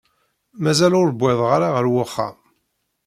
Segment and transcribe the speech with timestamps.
[0.63, 2.37] Mazal ur wwiḍeɣ ara ar wexxam.